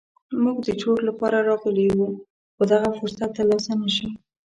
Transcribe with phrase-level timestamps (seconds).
[0.43, 2.09] موږ د چور لپاره راغلي وو
[2.55, 4.09] خو دغه فرصت تر لاسه نه شو.